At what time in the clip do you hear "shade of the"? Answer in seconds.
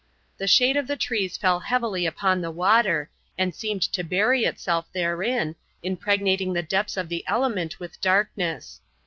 0.47-0.95